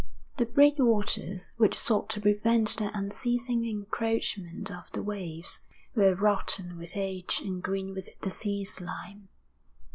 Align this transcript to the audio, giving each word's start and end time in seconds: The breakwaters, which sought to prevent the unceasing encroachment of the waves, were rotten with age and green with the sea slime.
The 0.37 0.47
breakwaters, 0.47 1.51
which 1.57 1.77
sought 1.77 2.09
to 2.09 2.19
prevent 2.21 2.69
the 2.77 2.89
unceasing 2.97 3.63
encroachment 3.65 4.71
of 4.71 4.91
the 4.93 5.03
waves, 5.03 5.59
were 5.93 6.15
rotten 6.15 6.75
with 6.79 6.93
age 6.95 7.39
and 7.45 7.61
green 7.61 7.93
with 7.93 8.19
the 8.21 8.31
sea 8.31 8.63
slime. 8.65 9.29